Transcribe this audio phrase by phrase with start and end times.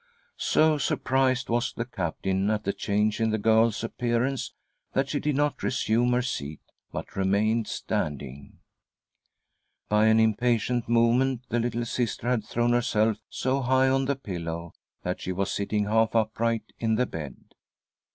[0.39, 4.51] So surprised was the Captain at the change in the girl's appearance
[4.93, 6.59] that she did not resume her seat,
[6.91, 8.57] but remained standing.
[9.89, 14.73] By an impatient movement the little Sister had thrown herself so high on the pillow
[15.03, 15.55] that she was ■*■"•.
[15.59, 17.35] THE STORM: WITHIN THE SOUL 13 sitting half upright in the bed.